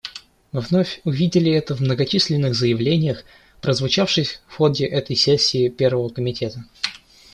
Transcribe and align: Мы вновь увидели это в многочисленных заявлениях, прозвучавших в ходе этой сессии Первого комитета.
Мы 0.51 0.61
вновь 0.61 0.99
увидели 1.03 1.51
это 1.51 1.75
в 1.75 1.81
многочисленных 1.81 2.55
заявлениях, 2.55 3.23
прозвучавших 3.61 4.39
в 4.47 4.55
ходе 4.55 4.87
этой 4.87 5.15
сессии 5.15 5.69
Первого 5.69 6.09
комитета. 6.09 6.65